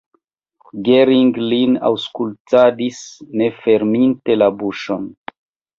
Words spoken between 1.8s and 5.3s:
aŭskultadis ne ferminte la buŝon.